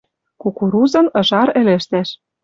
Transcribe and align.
Кукурузын 0.41 1.07
ыжар 1.19 1.49
ӹлӹштӓш 1.59 2.09